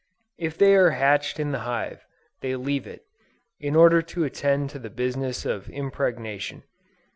If 0.39 0.57
they 0.57 0.73
are 0.73 0.89
hatched 0.97 1.39
in 1.39 1.51
the 1.51 1.59
hive, 1.59 2.03
they 2.39 2.55
leave 2.55 2.87
it, 2.87 3.05
in 3.59 3.75
order 3.75 4.01
to 4.01 4.23
attend 4.23 4.71
to 4.71 4.79
the 4.79 4.89
business 4.89 5.45
of 5.45 5.69
impregnation. 5.69 6.63